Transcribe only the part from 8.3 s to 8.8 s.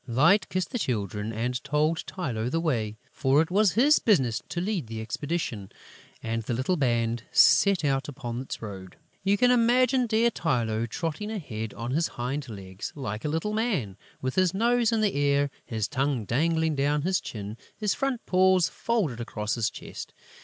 its